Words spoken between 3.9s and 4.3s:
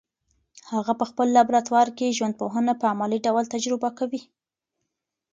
کوي.